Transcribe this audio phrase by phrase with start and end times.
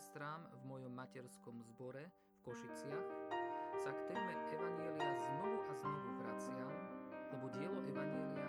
[0.00, 3.08] sestrám v mojom materskom zbore v Košiciach
[3.84, 6.72] sa k téme Evanielia znovu a znovu vraciam,
[7.36, 8.48] lebo dielo Evanielia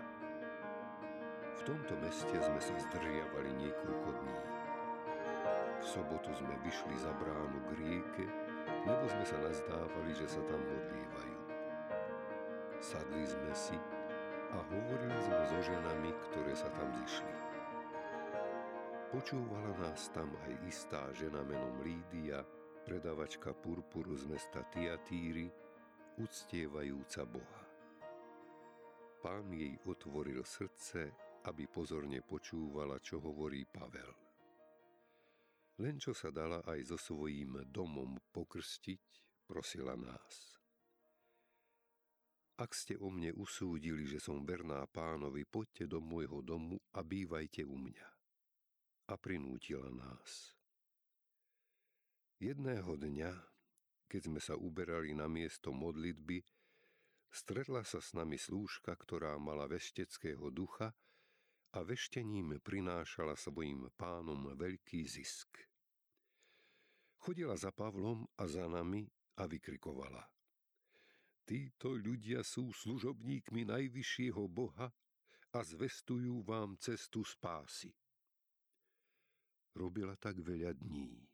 [1.70, 4.38] Tomto meste sme sa zdržiavali niekoľko dní.
[5.78, 8.26] V sobotu sme vyšli za bránu k rieke,
[8.90, 11.38] lebo sme sa nazdávali, že sa tam modlievajú.
[12.82, 13.78] Sadli sme si
[14.50, 17.34] a hovorili sme so ženami, ktoré sa tam zišli.
[19.14, 22.42] Počúvala nás tam aj istá žena menom Lídia,
[22.82, 25.46] predavačka purpuru z mesta Tiatíry,
[26.18, 27.62] uctievajúca Boha.
[29.22, 34.12] Pán jej otvoril srdce, aby pozorne počúvala, čo hovorí Pavel.
[35.80, 39.04] Len čo sa dala aj so svojím domom pokrstiť,
[39.48, 40.60] prosila nás.
[42.60, 47.64] Ak ste o mne usúdili, že som verná pánovi, poďte do môjho domu a bývajte
[47.64, 48.08] u mňa.
[49.08, 50.52] A prinútila nás.
[52.36, 53.32] Jedného dňa,
[54.04, 56.44] keď sme sa uberali na miesto modlitby,
[57.32, 60.92] stretla sa s nami slúžka, ktorá mala vešteckého ducha
[61.74, 65.60] a veštením prinášala svojim pánom veľký zisk.
[67.20, 69.06] Chodila za Pavlom a za nami
[69.38, 70.24] a vykrikovala–
[71.50, 74.86] Títo ľudia sú služobníkmi najvyššieho Boha
[75.50, 77.90] a zvestujú vám cestu spásy.
[79.74, 81.26] Robila tak veľa dní.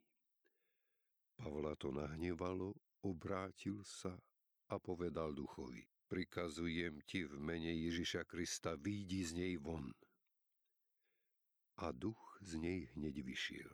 [1.37, 2.73] Pavla to nahnevalo,
[3.05, 4.17] obrátil sa
[4.73, 5.85] a povedal duchovi.
[6.09, 9.93] Prikazujem ti v mene Ježiša Krista, výjdi z nej von.
[11.77, 13.73] A duch z nej hneď vyšiel.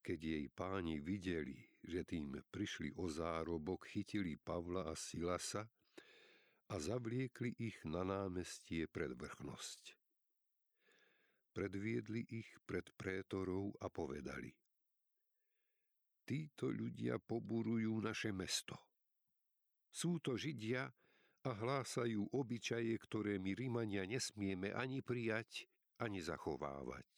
[0.00, 5.68] Keď jej páni videli, že tým prišli o zárobok, chytili Pavla a Silasa
[6.70, 9.98] a zavliekli ich na námestie pred vrchnosť.
[11.50, 14.54] Predviedli ich pred prétorov a povedali
[16.22, 18.78] Títo ľudia poburujú naše mesto.
[19.90, 20.86] Sú to Židia
[21.42, 25.66] a hlásajú obyčaje, ktoré my Rímania nesmieme ani prijať,
[26.00, 27.08] ani zachovávať.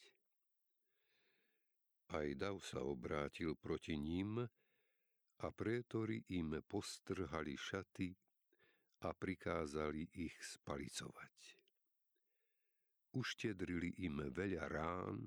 [2.12, 4.43] Aj dav sa obrátil proti ním
[5.43, 8.12] a prétori im postrhali šaty
[9.02, 11.56] a prikázali ich spalicovať.
[13.17, 15.25] Uštedrili im veľa rán,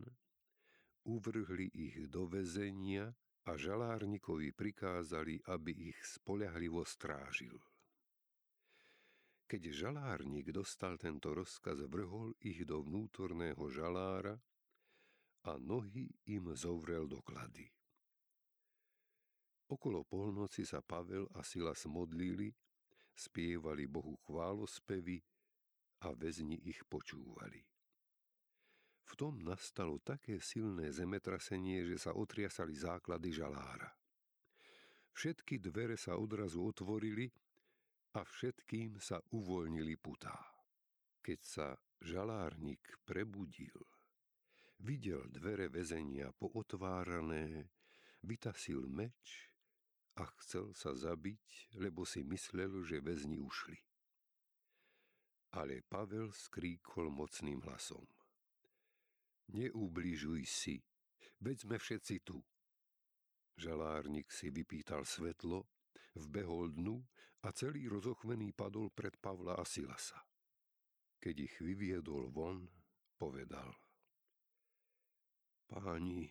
[1.09, 3.13] uvrhli ich do väzenia
[3.45, 7.53] a žalárnikovi prikázali, aby ich spoľahlivo strážil.
[9.45, 14.33] Keď žalárnik dostal tento rozkaz, vrhol ich do vnútorného žalára
[15.45, 17.69] a nohy im zovrel do klady.
[19.69, 22.49] Okolo polnoci sa Pavel a Silas modlili,
[23.13, 25.21] spievali Bohu chválospevy
[26.05, 27.61] a väzni ich počúvali.
[29.05, 33.93] V tom nastalo také silné zemetrasenie, že sa otriasali základy žalára.
[35.13, 37.29] Všetky dvere sa odrazu otvorili
[38.15, 40.39] a všetkým sa uvoľnili putá.
[41.19, 41.67] Keď sa
[41.99, 43.75] žalárnik prebudil–
[44.85, 47.71] videl dvere väzenia pootvárané,
[48.25, 49.49] vytasil meč
[50.19, 53.79] a chcel sa zabiť, lebo si myslel, že väzni ušli.
[55.55, 58.03] Ale Pavel skríkol mocným hlasom.
[59.55, 60.77] Neubližuj si,
[61.39, 62.43] veď sme všetci tu.
[63.55, 65.63] Žalárnik si vypýtal svetlo,
[66.17, 67.01] vbehol dnu
[67.45, 70.17] a celý rozochvený padol pred Pavla a Silasa.
[71.21, 72.67] Keď ich vyviedol von,
[73.17, 73.71] povedal–
[75.65, 76.29] Páni,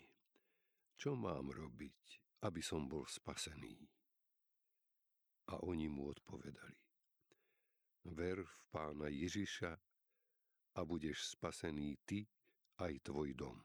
[0.94, 2.00] čo mám robiť,
[2.46, 3.82] aby som bol spasený?
[5.50, 6.78] A oni mu odpovedali.
[8.14, 9.74] Ver v pána Ježiša
[10.78, 12.22] a budeš spasený ty
[12.78, 13.58] aj tvoj dom.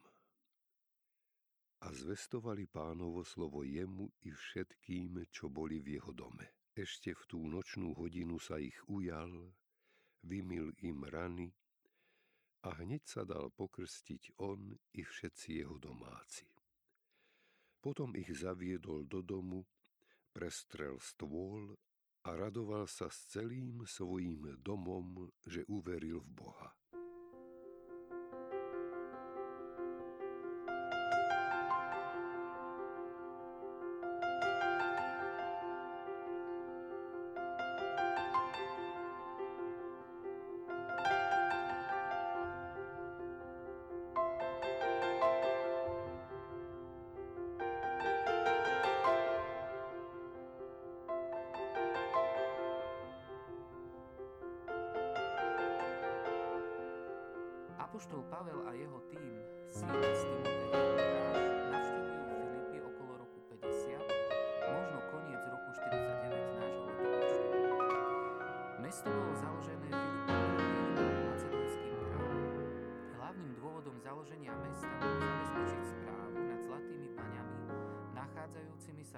[1.80, 6.60] A zvestovali pánovo slovo jemu i všetkým, čo boli v jeho dome.
[6.80, 9.52] ešte v tú nočnú hodinu sa ich ujal,
[10.24, 11.52] vymil im rany
[12.64, 16.48] a hneď sa dal pokrstiť on i všetci jeho domáci.
[17.80, 19.64] Potom ich zaviedol do domu,
[20.36, 21.76] prestrel stôl
[22.28, 26.70] a radoval sa s celým svojím domom, že uveril v Boha.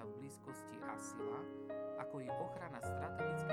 [0.04, 1.40] V blízkosti Asila,
[2.02, 3.51] ako i ochrana strategickej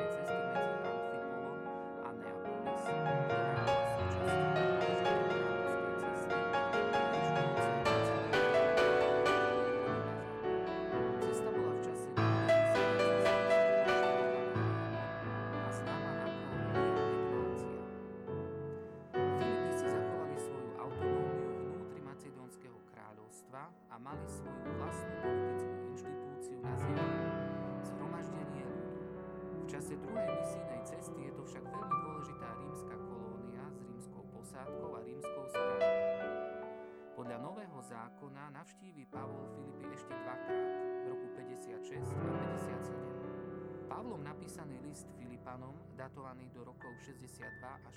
[38.50, 40.69] zákona navštíví Pavol Filipy ešte dvakrát,
[41.06, 42.25] v roku 56 a
[42.57, 43.86] 57.
[43.86, 47.90] Pavlom napísaný list Filipanom, datovaný do rokov 62 a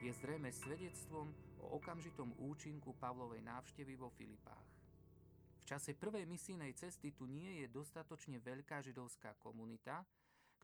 [0.00, 1.28] 63, je zrejme svedectvom
[1.60, 4.64] o okamžitom účinku Pavlovej návštevy vo Filipách.
[5.60, 10.08] V čase prvej misijnej cesty tu nie je dostatočne veľká židovská komunita,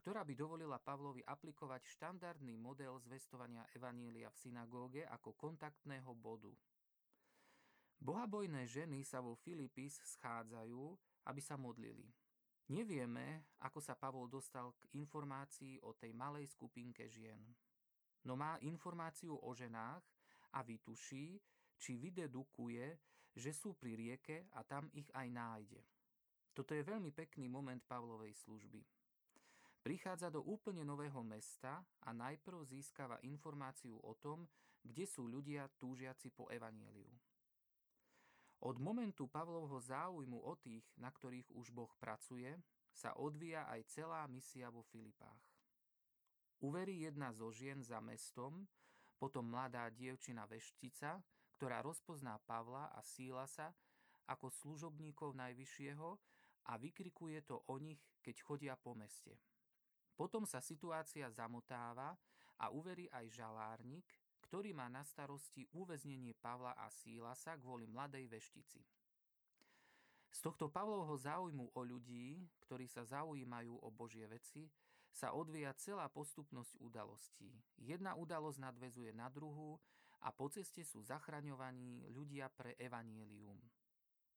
[0.01, 6.49] ktorá by dovolila Pavlovi aplikovať štandardný model zvestovania Evanília v synagóge ako kontaktného bodu.
[7.99, 10.95] Bohabojné ženy sa vo Filipis schádzajú,
[11.27, 12.07] aby sa modlili.
[12.71, 17.41] Nevieme, ako sa Pavol dostal k informácii o tej malej skupinke žien
[18.25, 20.03] no má informáciu o ženách
[20.53, 21.39] a vytuší,
[21.79, 22.97] či vydedukuje,
[23.33, 25.81] že sú pri rieke a tam ich aj nájde.
[26.51, 28.83] Toto je veľmi pekný moment Pavlovej služby.
[29.79, 34.43] Prichádza do úplne nového mesta a najprv získava informáciu o tom,
[34.83, 37.07] kde sú ľudia túžiaci po evanieliu.
[38.59, 42.51] Od momentu Pavlovho záujmu o tých, na ktorých už Boh pracuje,
[42.91, 45.39] sa odvíja aj celá misia vo Filipách.
[46.59, 48.67] Uverí jedna zo žien za mestom,
[49.15, 51.23] potom mladá dievčina veštica,
[51.55, 53.71] ktorá rozpozná Pavla a síla sa
[54.27, 56.09] ako služobníkov Najvyššieho
[56.67, 59.39] a vykrikuje to o nich, keď chodia po meste.
[60.19, 62.11] Potom sa situácia zamotáva
[62.59, 64.07] a uverí aj žalárnik,
[64.43, 68.81] ktorý má na starosti uväznenie Pavla a Sílasa kvôli mladej veštici.
[70.29, 74.69] Z tohto Pavlovho záujmu o ľudí, ktorí sa zaujímajú o Božie veci,
[75.09, 77.49] sa odvíja celá postupnosť udalostí.
[77.81, 79.81] Jedna udalosť nadvezuje na druhú
[80.21, 83.57] a po ceste sú zachraňovaní ľudia pre evanielium.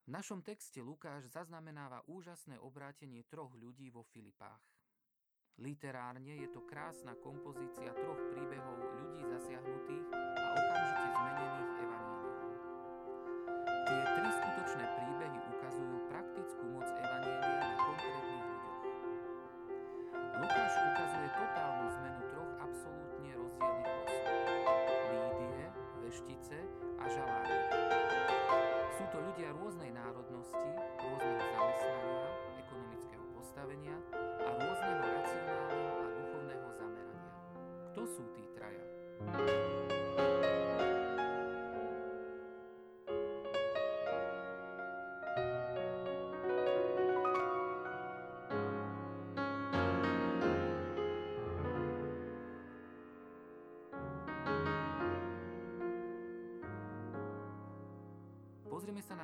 [0.02, 4.71] V našom texte Lukáš zaznamenáva úžasné obrátenie troch ľudí vo Filipách.
[5.60, 10.61] Literárne je to krásna kompozícia troch príbehov ľudí zasiahnutých a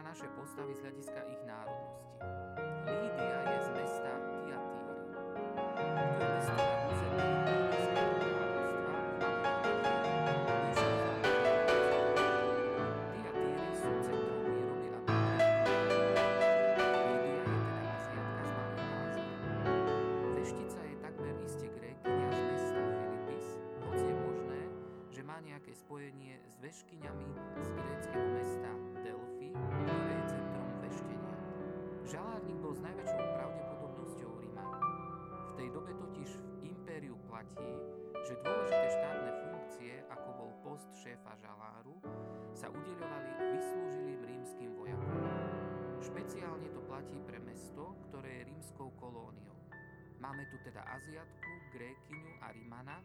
[0.08, 2.08] naše postavy z hľadiska ich národnosti.
[2.88, 3.68] Lídia je z
[46.98, 49.54] platí pre mesto, ktoré je rímskou kolóniou.
[50.18, 52.98] Máme tu teda Aziatku, Grékyňu a Rimana,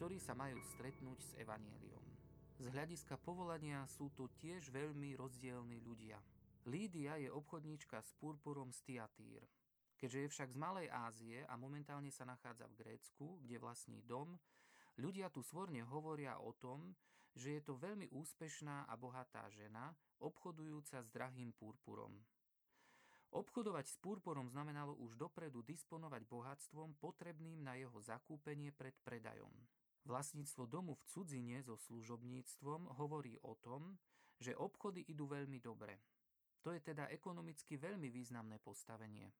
[0.00, 2.00] ktorí sa majú stretnúť s Evanieliom.
[2.56, 6.16] Z hľadiska povolania sú tu tiež veľmi rozdielni ľudia.
[6.64, 9.44] Lídia je obchodníčka s purpurom z Tiatír.
[10.00, 14.40] Keďže je však z Malej Ázie a momentálne sa nachádza v Grécku, kde vlastní dom,
[14.96, 16.96] ľudia tu svorne hovoria o tom,
[17.36, 19.92] že je to veľmi úspešná a bohatá žena,
[20.24, 22.24] obchodujúca s drahým purpurom.
[23.34, 29.50] Obchodovať s purpurom znamenalo už dopredu disponovať bohatstvom potrebným na jeho zakúpenie pred predajom.
[30.06, 33.98] Vlastníctvo domu v cudzine so služobníctvom hovorí o tom,
[34.38, 35.98] že obchody idú veľmi dobre.
[36.62, 39.34] To je teda ekonomicky veľmi významné postavenie.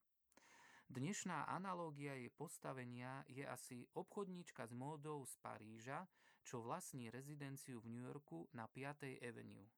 [0.90, 6.10] Dnešná analógia jej postavenia je asi obchodníčka s módou z Paríža,
[6.42, 9.22] čo vlastní rezidenciu v New Yorku na 5.
[9.22, 9.70] Avenue.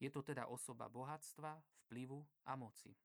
[0.00, 2.96] Je to teda osoba bohatstva, vplyvu a moci.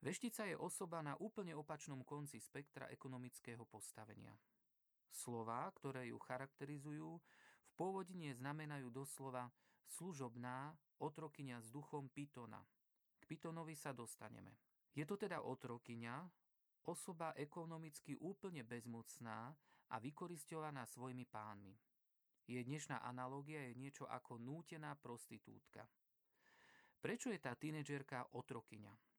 [0.00, 4.32] Veštica je osoba na úplne opačnom konci spektra ekonomického postavenia.
[5.12, 9.52] Slová, ktoré ju charakterizujú, v pôvodine znamenajú doslova
[9.84, 10.72] služobná
[11.04, 12.64] otrokyňa s duchom Pitona.
[13.20, 14.56] K Pitonovi sa dostaneme.
[14.96, 16.24] Je to teda otrokyňa,
[16.88, 19.52] osoba ekonomicky úplne bezmocná
[19.92, 21.76] a vykoristovaná svojimi pánmi.
[22.48, 25.84] Jej dnešná analogia je niečo ako nútená prostitútka.
[27.04, 29.09] Prečo je tá tínedžerka otrokyňa?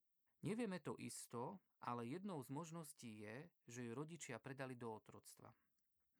[0.42, 5.54] Nevieme to isto, ale jednou z možností je, že ju rodičia predali do otroctva.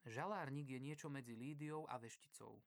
[0.06, 2.58] Žalárnik je niečo medzi Lídiou a Vešticou.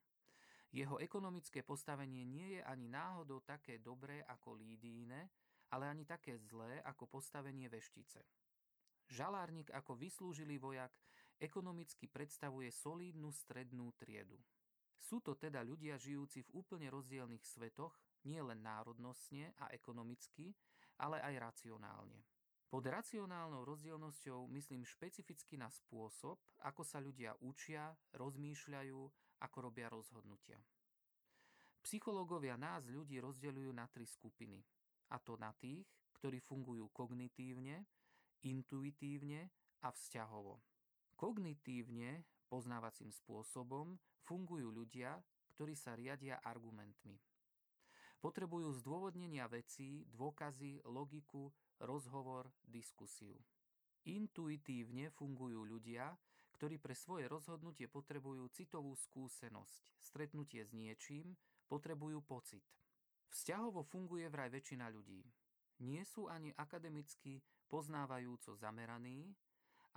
[0.75, 5.31] Jeho ekonomické postavenie nie je ani náhodou také dobré ako Lídíne,
[5.71, 8.19] ale ani také zlé ako postavenie Veštice.
[9.07, 10.91] Žalárnik ako vyslúžilý vojak
[11.39, 14.35] ekonomicky predstavuje solídnu strednú triedu.
[14.95, 17.95] Sú to teda ľudia žijúci v úplne rozdielnych svetoch,
[18.25, 20.55] nie len národnostne a ekonomicky,
[20.99, 22.23] ale aj racionálne.
[22.65, 28.99] Pod racionálnou rozdielnosťou myslím špecificky na spôsob, ako sa ľudia učia, rozmýšľajú,
[29.39, 30.59] ako robia rozhodnutia.
[31.85, 34.57] Psychológovia nás ľudí rozdeľujú na tri skupiny.
[35.13, 35.85] A to na tých,
[36.17, 37.85] ktorí fungujú kognitívne,
[38.41, 39.53] intuitívne
[39.85, 40.57] a vzťahovo.
[41.13, 45.21] Kognitívne, poznávacím spôsobom, fungujú ľudia,
[45.53, 47.21] ktorí sa riadia argumentmi.
[48.25, 53.37] Potrebujú zdôvodnenia vecí, dôkazy, logiku, rozhovor, diskusiu.
[54.09, 56.09] Intuitívne fungujú ľudia,
[56.57, 61.37] ktorí pre svoje rozhodnutie potrebujú citovú skúsenosť, stretnutie s niečím,
[61.69, 62.65] potrebujú pocit.
[63.29, 65.21] Vzťahovo funguje vraj väčšina ľudí.
[65.85, 69.37] Nie sú ani akademicky poznávajúco zameraní,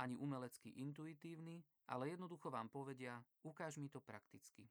[0.05, 4.69] ani umelecky intuitívni, ale jednoducho vám povedia, ukáž mi to prakticky.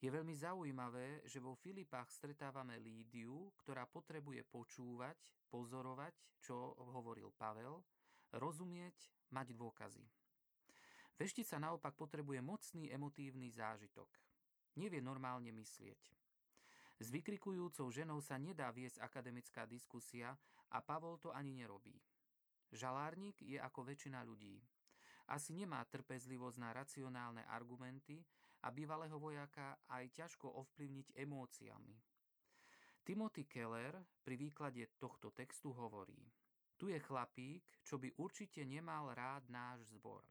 [0.00, 5.20] Je veľmi zaujímavé, že vo Filipách stretávame Lídiu, ktorá potrebuje počúvať,
[5.52, 6.56] pozorovať, čo
[6.96, 7.84] hovoril Pavel,
[8.32, 8.96] rozumieť,
[9.36, 10.04] mať dôkazy.
[11.20, 14.08] Veštica naopak potrebuje mocný emotívny zážitok.
[14.80, 16.00] Nevie normálne myslieť.
[16.96, 20.32] S vykrikujúcou ženou sa nedá viesť akademická diskusia
[20.72, 21.92] a Pavol to ani nerobí.
[22.72, 24.56] Žalárnik je ako väčšina ľudí.
[25.28, 28.24] Asi nemá trpezlivosť na racionálne argumenty
[28.60, 31.96] a bývalého vojaka aj ťažko ovplyvniť emóciami.
[33.00, 36.20] Timothy Keller pri výklade tohto textu hovorí
[36.76, 40.22] Tu je chlapík, čo by určite nemal rád náš zbor.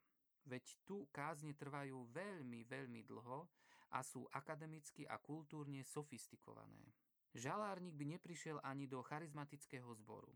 [0.45, 3.50] Veď tu kázne trvajú veľmi, veľmi dlho
[3.93, 6.93] a sú akademicky a kultúrne sofistikované.
[7.33, 10.33] Žalárnik by neprišiel ani do charizmatického zboru.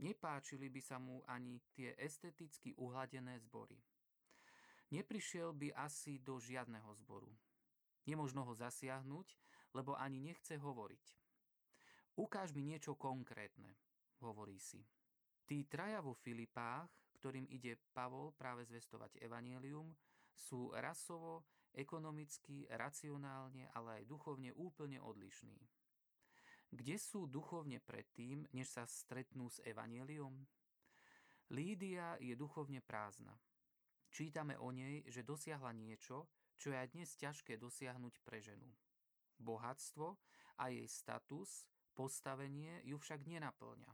[0.00, 3.76] Nepáčili by sa mu ani tie esteticky uhladené zbory.
[4.90, 7.30] Neprišiel by asi do žiadneho zboru.
[8.10, 9.28] Nemožno ho zasiahnuť,
[9.74, 11.06] lebo ani nechce hovoriť.
[12.18, 13.78] Ukáž mi niečo konkrétne,
[14.18, 14.82] hovorí si.
[15.46, 19.94] Tí traja vo Filipách, ktorým ide Pavol práve zvestovať evanielium,
[20.34, 25.58] sú rasovo, ekonomicky, racionálne, ale aj duchovne úplne odlišní
[26.70, 30.46] kde sú duchovne predtým, než sa stretnú s Evangeliom?
[31.50, 33.34] Lídia je duchovne prázdna.
[34.10, 36.26] Čítame o nej, že dosiahla niečo,
[36.58, 38.66] čo je aj dnes ťažké dosiahnuť pre ženu.
[39.38, 40.18] Bohatstvo
[40.58, 43.90] a jej status, postavenie ju však nenaplňa.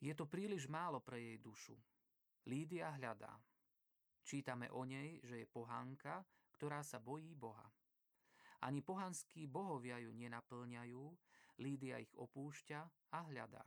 [0.00, 1.76] Je to príliš málo pre jej dušu.
[2.48, 3.36] Lídia hľadá.
[4.24, 6.24] Čítame o nej, že je pohánka,
[6.56, 7.68] ktorá sa bojí Boha.
[8.64, 11.04] Ani pohanskí bohovia ju nenaplňajú,
[11.60, 12.80] Lídia ich opúšťa
[13.12, 13.64] a hľadá.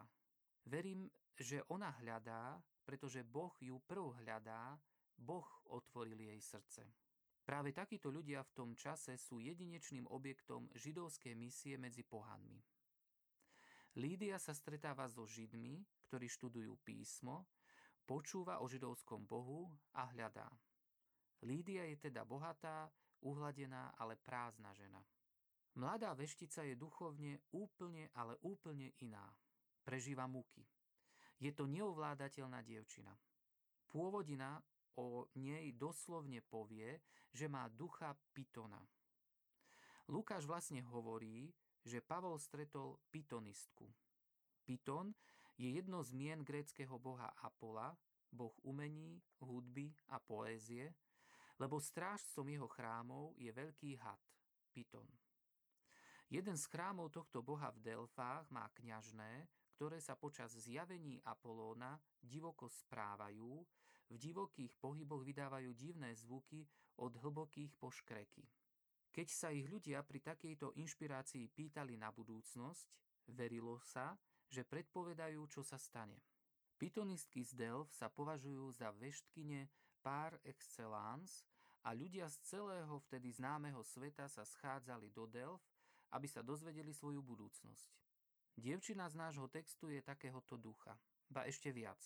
[0.65, 4.77] Verím, že ona hľadá, pretože Boh ju prv hľadá,
[5.19, 6.87] Boh otvoril jej srdce.
[7.43, 12.61] Práve takíto ľudia v tom čase sú jedinečným objektom židovskej misie medzi pohanmi.
[13.97, 17.49] Lídia sa stretáva so Židmi, ktorí študujú písmo,
[18.05, 20.45] počúva o židovskom bohu a hľadá.
[21.41, 22.87] Lídia je teda bohatá,
[23.25, 25.01] uhladená, ale prázdna žena.
[25.73, 29.25] Mladá veštica je duchovne úplne, ale úplne iná.
[29.81, 30.65] Prežíva múky.
[31.39, 33.15] Je to neovládateľná dievčina.
[33.89, 34.61] Pôvodina
[34.99, 36.99] o nej doslovne povie,
[37.31, 38.83] že má ducha Pitona.
[40.11, 41.47] Lukáš vlastne hovorí,
[41.85, 43.87] že Pavol stretol pitonistku.
[44.67, 45.15] Piton
[45.55, 47.95] je jedno z mien gréckého boha Apola,
[48.29, 50.93] boh umení, hudby a poézie,
[51.57, 54.21] lebo strážcom jeho chrámov je veľký had,
[54.73, 55.07] Piton.
[56.29, 62.69] Jeden z chrámov tohto boha v Delfách má kňažné, ktoré sa počas zjavení Apolóna divoko
[62.69, 63.65] správajú,
[64.09, 66.65] v divokých pohyboch vydávajú divné zvuky
[66.97, 68.45] od hlbokých po škreky.
[69.09, 72.85] Keď sa ich ľudia pri takejto inšpirácii pýtali na budúcnosť,
[73.33, 74.17] verilo sa,
[74.49, 76.17] že predpovedajú, čo sa stane.
[76.79, 79.67] Pitonistky z Delf sa považujú za veštkine
[79.99, 81.43] par excellence
[81.83, 85.61] a ľudia z celého vtedy známeho sveta sa schádzali do Delf,
[86.15, 87.89] aby sa dozvedeli svoju budúcnosť.
[88.55, 90.97] Dievčina z nášho textu je takéhoto ducha,
[91.29, 91.99] ba ešte viac.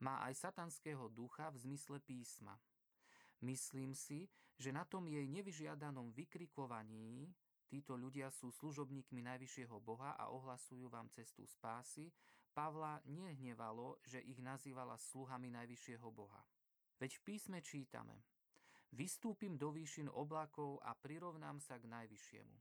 [0.00, 2.56] Má aj satanského ducha v zmysle písma.
[3.40, 7.32] Myslím si, že na tom jej nevyžiadanom vykrikovaní
[7.66, 12.08] títo ľudia sú služobníkmi Najvyššieho Boha a ohlasujú vám cestu spásy,
[12.56, 16.40] Pavla nehnevalo, že ich nazývala sluhami Najvyššieho Boha.
[16.96, 18.16] Veď v písme čítame
[18.96, 22.56] Vystúpim do výšin oblakov a prirovnám sa k Najvyššiemu.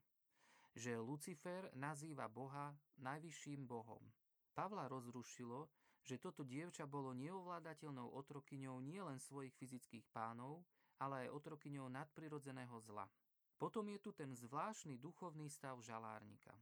[0.75, 4.03] Že Lucifer nazýva Boha Najvyšším Bohom.
[4.51, 5.71] Pavla rozrušilo,
[6.05, 10.61] že toto dievča bolo neovládateľnou otrokyňou nielen svojich fyzických pánov,
[11.01, 13.09] ale aj otrokyňou nadprirodzeného zla.
[13.57, 16.53] Potom je tu ten zvláštny duchovný stav žalárnika.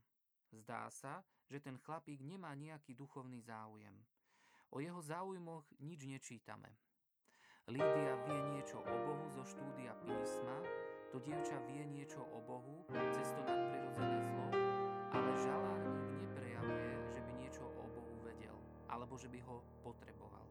[0.48, 3.92] Zdá sa, že ten chlapík nemá nejaký duchovný záujem.
[4.72, 6.72] O jeho záujmoch nič nečítame.
[7.68, 10.56] Lídia vie niečo o Bohu zo štúdia písma,
[11.12, 13.63] to dievča vie niečo o Bohu cez to nadprirodzené
[18.94, 20.46] alebo že by ho potreboval.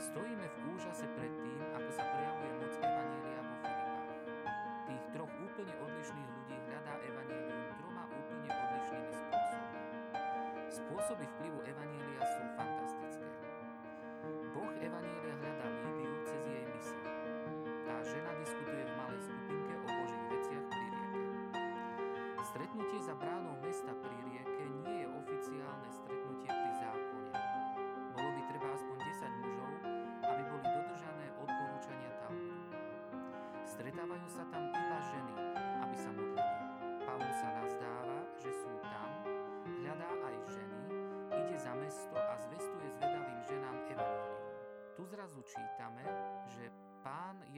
[0.00, 3.19] Stojíme v úžase pred tým, ako sa prejavuje moc Evanielia
[5.60, 9.80] úplne odlišných ľudí hľadá Evanielium troma úplne odlišnými spôsobmi.
[10.72, 13.28] Spôsoby vplyvu Evanielia sú fantastické.
[14.56, 17.04] Boh Evanielia hľadá Lídiu cez jej mysel.
[17.84, 21.28] Tá žena diskutuje v malej skupinke o Božích veciach pri rieke.
[22.40, 27.32] Stretnutie za bránou mesta pri rieke nie je oficiálne stretnutie pri zákone.
[28.16, 29.72] Bolo by treba aspoň 10 mužov,
[30.24, 32.64] aby boli dodržané odporúčania Talmudu.
[33.70, 35.39] Stretávajú sa tam iba ženy,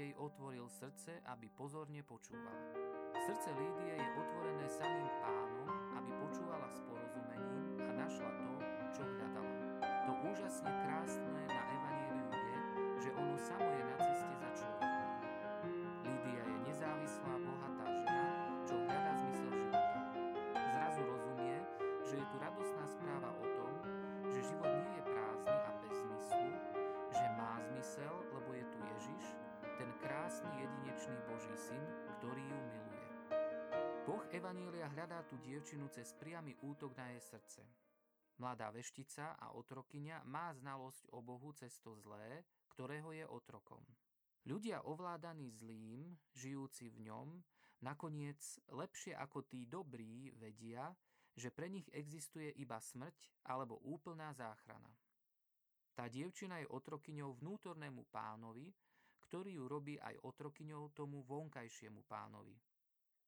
[0.02, 2.74] jej otvoril srdce, aby pozorne počúvala.
[3.22, 8.50] Srdce Lídie je otvorené samým pánom, aby počúvala s porozumením a našla to,
[8.98, 9.54] čo hľadala.
[10.10, 12.58] To úžasne krásne na evaníliu je,
[12.98, 14.71] že ono samo je na ceste za človekom.
[34.32, 37.60] Evanília hľadá tú dievčinu cez priamy útok na jej srdce.
[38.40, 42.40] Mladá veštica a otrokyňa má znalosť o Bohu cez to zlé,
[42.72, 43.84] ktorého je otrokom.
[44.48, 47.44] Ľudia ovládaní zlým, žijúci v ňom,
[47.84, 48.40] nakoniec
[48.72, 50.88] lepšie ako tí dobrí vedia,
[51.36, 54.96] že pre nich existuje iba smrť alebo úplná záchrana.
[55.92, 58.72] Tá dievčina je otrokyňou vnútornému pánovi,
[59.28, 62.71] ktorý ju robí aj otrokyňou tomu vonkajšiemu pánovi.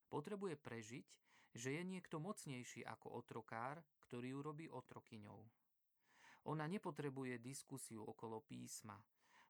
[0.09, 1.09] Potrebuje prežiť,
[1.55, 5.41] že je niekto mocnejší ako otrokár, ktorý ju robí otrokyňou.
[6.51, 9.01] Ona nepotrebuje diskusiu okolo písma.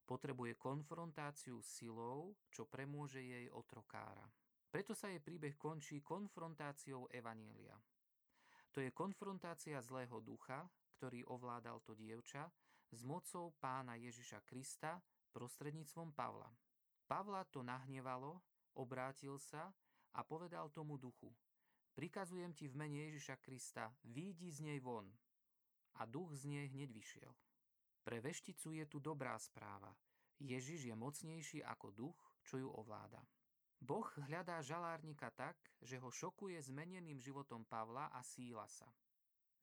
[0.04, 4.28] Potrebuje konfrontáciu silou, čo premôže jej otrokára.
[4.68, 7.74] Preto sa jej príbeh končí konfrontáciou Evanielia.
[8.74, 10.66] To je konfrontácia zlého ducha,
[10.98, 12.50] ktorý ovládal to dievča,
[12.90, 14.98] s mocou pána Ježiša Krista
[15.34, 16.50] prostredníctvom Pavla.
[17.06, 18.38] Pavla to nahnevalo,
[18.78, 19.74] obrátil sa
[20.14, 21.34] a povedal tomu duchu,
[21.94, 25.10] prikazujem ti v mene Ježiša Krista, výjdi z nej von.
[25.98, 27.30] A duch z nej hneď vyšiel.
[28.02, 29.94] Pre vešticu je tu dobrá správa.
[30.42, 33.22] Ježiš je mocnejší ako duch, čo ju ovláda.
[33.78, 38.88] Boh hľadá žalárnika tak, že ho šokuje zmeneným životom Pavla a síla sa.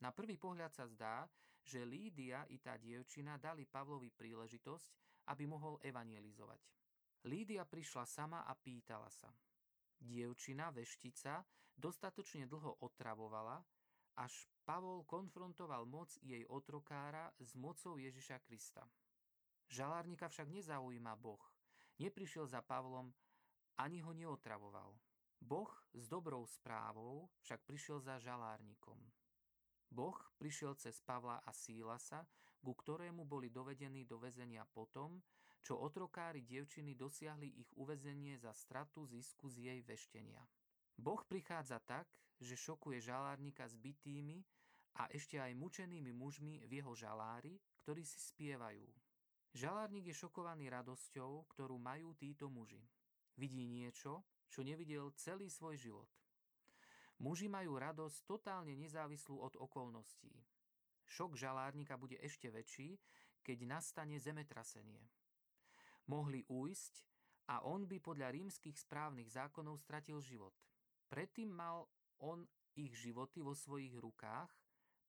[0.01, 1.29] Na prvý pohľad sa zdá,
[1.61, 4.89] že Lídia i tá dievčina dali Pavlovi príležitosť,
[5.29, 6.61] aby mohol evangelizovať.
[7.29, 9.29] Lídia prišla sama a pýtala sa.
[10.01, 11.45] Dievčina, veštica,
[11.77, 13.61] dostatočne dlho otravovala,
[14.17, 18.83] až Pavol konfrontoval moc jej otrokára s mocou Ježiša Krista.
[19.71, 21.41] Žalárnika však nezaujíma Boh.
[22.01, 23.13] Neprišiel za Pavlom,
[23.77, 24.97] ani ho neotravoval.
[25.41, 28.97] Boh s dobrou správou však prišiel za žalárnikom.
[29.89, 32.25] Boh prišiel cez Pavla a Sílasa,
[32.61, 35.17] ku ktorému boli dovedení do väzenia potom,
[35.61, 40.41] čo otrokári dievčiny dosiahli ich uväzenie za stratu zisku z jej veštenia.
[40.97, 42.09] Boh prichádza tak,
[42.41, 44.41] že šokuje žalárnika s bytými
[44.97, 48.89] a ešte aj mučenými mužmi v jeho žalári, ktorí si spievajú.
[49.53, 52.81] Žalárnik je šokovaný radosťou, ktorú majú títo muži.
[53.37, 56.09] Vidí niečo, čo nevidel celý svoj život.
[57.21, 60.33] Muži majú radosť totálne nezávislú od okolností.
[61.05, 62.97] Šok žalárnika bude ešte väčší,
[63.45, 65.03] keď nastane zemetrasenie.
[66.09, 66.93] Mohli újsť
[67.51, 70.55] a on by podľa rímskych správnych zákonov stratil život.
[71.11, 71.85] Predtým mal
[72.23, 72.47] on
[72.79, 74.47] ich životy vo svojich rukách,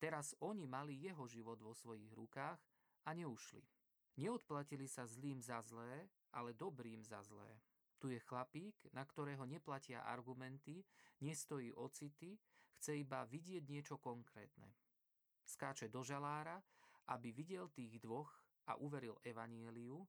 [0.03, 2.59] teraz oni mali jeho život vo svojich rukách
[3.07, 3.63] a neušli.
[4.19, 7.49] Neodplatili sa zlým za zlé, ale dobrým za zlé.
[8.03, 10.83] Tu je chlapík, na ktorého neplatia argumenty,
[11.23, 12.35] nestojí ocity,
[12.75, 14.75] chce iba vidieť niečo konkrétne.
[15.47, 16.59] Skáče do žalára,
[17.15, 20.03] aby videl tých dvoch a uveril evanieliu,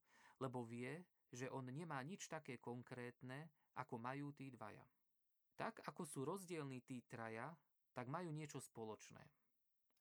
[0.43, 0.99] lebo vie,
[1.31, 3.47] že on nemá nič také konkrétne,
[3.79, 4.83] ako majú tí dvaja.
[5.55, 7.55] Tak ako sú rozdielní tí traja,
[7.95, 9.23] tak majú niečo spoločné.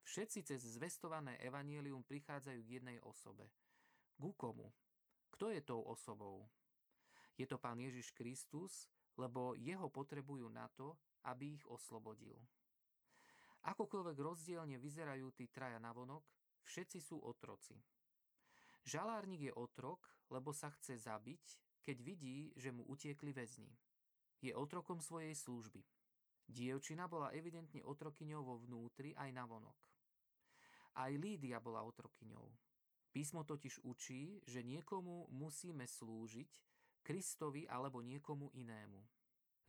[0.02, 3.46] Všetci cez zvestované evanielium prichádzajú k jednej osobe.
[4.18, 4.74] Ku komu?
[5.30, 6.50] Kto je tou osobou?
[7.38, 10.98] Je to Pán Ježiš Kristus, lebo jeho potrebujú na to,
[11.30, 12.34] aby ich oslobodil.
[13.62, 16.26] Akokoľvek rozdielne vyzerajú tí traja navonok,
[16.66, 17.78] všetci sú otroci.
[18.82, 21.44] Žalárnik je otrok, lebo sa chce zabiť,
[21.82, 23.70] keď vidí, že mu utiekli väzni.
[24.42, 25.82] Je otrokom svojej služby.
[26.50, 29.78] Dievčina bola evidentne otrokyňou vo vnútri aj navonok.
[30.98, 32.50] Aj Lídia bola otrokyňou.
[33.12, 36.50] Písmo totiž učí, že niekomu musíme slúžiť,
[37.02, 39.00] Kristovi alebo niekomu inému.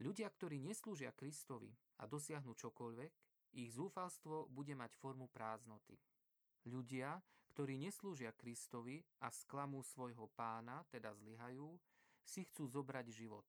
[0.02, 3.12] Ľudia, ktorí neslúžia Kristovi a dosiahnu čokoľvek,
[3.54, 5.98] ich zúfalstvo bude mať formu prázdnoty.
[6.66, 7.18] Ľudia,
[7.54, 11.78] ktorí neslúžia Kristovi a sklamú svojho pána, teda zlyhajú,
[12.26, 13.46] si chcú zobrať život.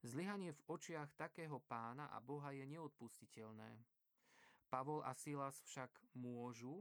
[0.00, 3.76] Zlyhanie v očiach takého pána a Boha je neodpustiteľné.
[4.72, 6.80] Pavol a Silas však môžu,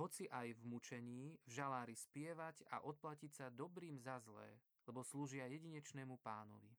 [0.00, 4.56] hoci aj v mučení, v žalári spievať a odplatiť sa dobrým za zlé,
[4.88, 6.72] lebo slúžia jedinečnému pánovi.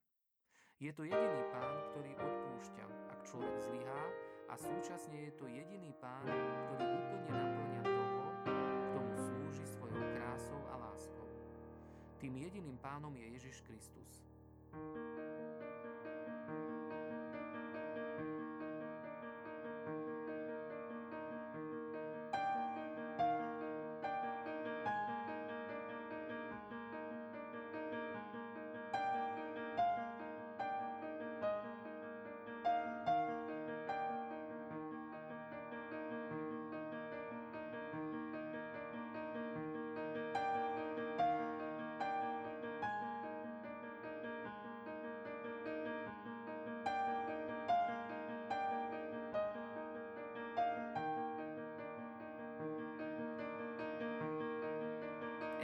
[0.82, 4.04] Je to jediný pán, ktorý odpúšťa, ak človek zlyhá
[4.50, 6.99] a súčasne je to jediný pán, ktorý
[12.20, 14.28] Tým jediným pánom je Ježiš Kristus.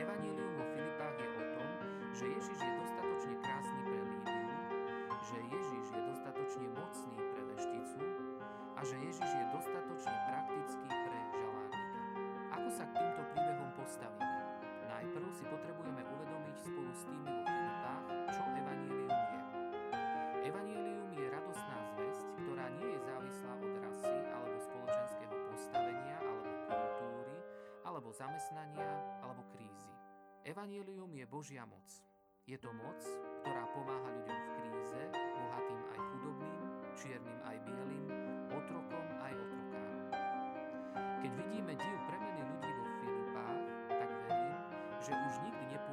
[0.05, 1.69] Evangelium vo Filipách je o tom,
[2.13, 4.49] že Ježiš je dostatočne krásny pre Lídiu,
[5.17, 8.01] že Ježiš je dostatočne mocný pre vešticu
[8.77, 10.34] a že Ježiš je dostatočne praktický
[30.45, 31.89] Evangelium je Božia moc.
[32.45, 33.01] Je to moc,
[33.41, 36.61] ktorá pomáha ľuďom v kríze, bohatým aj chudobným,
[36.93, 38.05] čiernym aj bielým,
[38.53, 40.01] otrokom aj otrokárom.
[41.25, 44.57] Keď vidíme div premeny ľudí vo Filipách, tak verím,
[45.01, 45.84] že už nikdy nepovieme,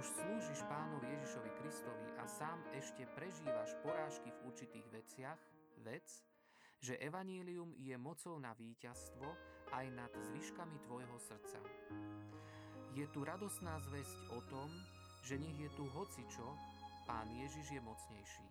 [0.00, 5.36] už slúžiš pánovi Ježišovi Kristovi a sám ešte prežívaš porážky v určitých veciach,
[5.84, 6.08] vec,
[6.80, 9.28] že Evanílium je mocou na víťazstvo
[9.76, 11.60] aj nad zvyškami tvojho srdca.
[12.96, 14.72] Je tu radosná zväzť o tom,
[15.20, 16.48] že nech je tu hocičo,
[17.04, 18.46] Pán Ježiš je mocnejší.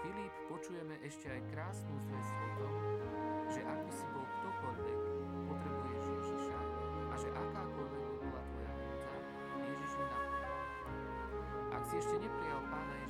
[0.00, 2.74] Filip počujeme ešte aj krásnu zväzť o tom,
[3.52, 5.00] že ak by si bol ktokoľvek,
[5.44, 6.60] potrebuješ Ježiša
[7.12, 9.12] a že akákoľvek by bola tvoja núdza,
[9.60, 10.52] Ježiš ju naplní.
[11.76, 13.09] Ak si ešte neprijal pána Ježiša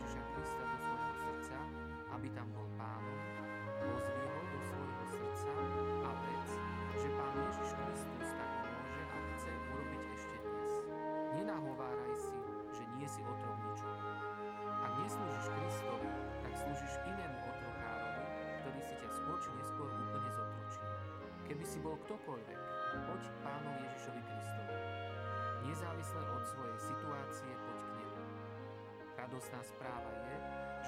[21.71, 22.61] si bol ktokoľvek,
[23.07, 24.75] poď pánovi Ježišovi Kristovi.
[25.71, 28.23] Nezávisle od svojej situácie, poď k nemu.
[29.15, 30.37] Radosná správa je,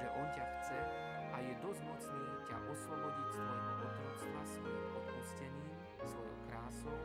[0.03, 0.79] že on ťa chce
[1.31, 6.99] a je dosť mocný ťa oslobodiť z tvojho otroctva svojim odpustením, svojou krásou